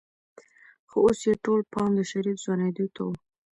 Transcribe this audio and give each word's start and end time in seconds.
خو 0.89 0.97
اوس 1.05 1.19
يې 1.27 1.33
ټول 1.43 1.61
پام 1.73 1.89
د 1.95 1.99
شريف 2.11 2.37
ځوانېدو 2.43 2.85
ته 2.95 3.01
و. 3.05 3.09